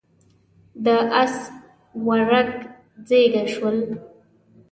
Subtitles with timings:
[0.83, 0.85] د
[1.21, 1.35] اس
[2.07, 2.49] ورږ
[3.07, 3.77] زيږه شول.